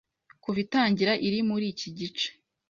Kuva 0.43 0.57
itangira 0.65 1.13
iri 1.27 1.39
muri 1.49 1.65
iki 1.73 1.89
gice 1.97 2.27